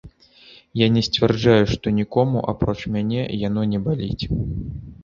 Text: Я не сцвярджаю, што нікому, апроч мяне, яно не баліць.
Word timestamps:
Я 0.81 0.87
не 0.95 1.03
сцвярджаю, 1.07 1.63
што 1.73 1.85
нікому, 1.99 2.43
апроч 2.55 2.79
мяне, 2.97 3.21
яно 3.47 3.69
не 3.77 3.85
баліць. 3.87 4.23